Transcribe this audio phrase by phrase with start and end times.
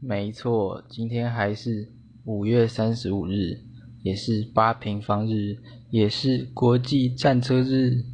[0.00, 1.88] 没错今天还是
[2.24, 3.58] 五月三十五日
[4.02, 5.56] 也是八平方日
[5.90, 8.04] 也是国际战车日。